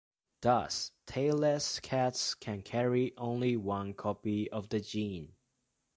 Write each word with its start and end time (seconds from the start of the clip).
Thus, 0.41 0.93
tailless 1.05 1.79
cats 1.79 2.33
can 2.33 2.63
carry 2.63 3.13
only 3.19 3.55
one 3.55 3.93
copy 3.93 4.49
of 4.49 4.69
the 4.69 4.79
gene. 4.79 5.33